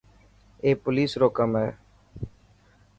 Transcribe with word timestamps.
اي 0.63 0.71
پوليس 0.83 1.11
رو 1.21 1.27
ڪم 1.37 1.51
هي. 1.61 1.69